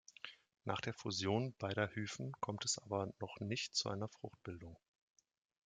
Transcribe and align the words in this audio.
Nach 0.65 0.81
der 0.81 0.95
Fusion 0.95 1.53
beider 1.59 1.91
Hyphen 1.93 2.31
kommt 2.39 2.65
es 2.65 2.79
aber 2.79 3.13
noch 3.19 3.39
nicht 3.39 3.75
zu 3.75 3.87
einer 3.87 4.07
Fruchtbildung. 4.09 4.75